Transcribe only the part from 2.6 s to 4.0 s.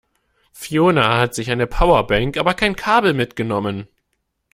Kabel mitgenommen.